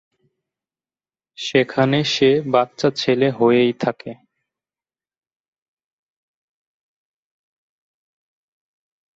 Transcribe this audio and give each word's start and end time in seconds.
সেখানে 1.37 1.97
সে 2.05 2.29
বাচ্চা 2.53 2.87
ছেলে 2.97 3.27
হয়েই 3.31 3.73
থাকে। 3.83 4.11